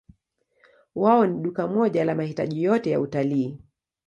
[0.95, 3.59] Wao ni duka moja la mahitaji yote ya utalii.